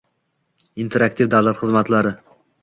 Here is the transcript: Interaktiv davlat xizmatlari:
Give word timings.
Interaktiv 0.85 1.29
davlat 1.35 1.61
xizmatlari: 1.61 2.17